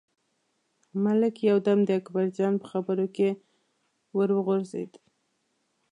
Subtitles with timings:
[1.03, 3.29] ملک یو دم د اکبرجان په خبرو کې
[4.17, 4.91] ور وغورځېد.